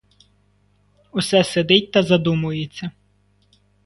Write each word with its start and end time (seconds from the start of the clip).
Усе 1.11 1.43
сидить 1.43 1.91
та 1.91 2.03
задумується. 2.03 2.91